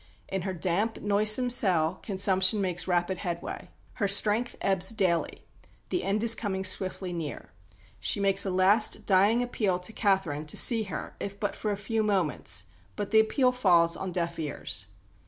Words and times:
In 0.29 0.41
her 0.41 0.53
damp, 0.55 0.99
noisome 0.99 1.51
cell 1.51 1.99
consumption 2.01 2.59
makes 2.59 2.87
rapid 2.87 3.19
headway. 3.19 3.69
Her 3.93 4.07
strength 4.07 4.55
ebbs 4.59 4.89
daily; 4.89 5.43
the 5.89 6.03
end 6.03 6.23
is 6.23 6.33
coming 6.33 6.63
swiftly 6.65 7.13
near. 7.13 7.51
She 7.99 8.19
makes 8.19 8.43
a 8.43 8.49
last 8.49 9.05
dying 9.05 9.43
appeal 9.43 9.77
to 9.77 9.93
Catherine 9.93 10.47
to 10.47 10.57
see 10.57 10.85
her 10.85 11.15
if 11.19 11.39
but 11.39 11.55
for 11.55 11.69
a 11.69 11.77
few 11.77 12.01
moments, 12.01 12.65
but 12.95 13.11
the 13.11 13.19
appeal 13.19 13.51
falls 13.51 13.95
on 13.95 14.11
deaf 14.11 14.39
ears. 14.39 14.87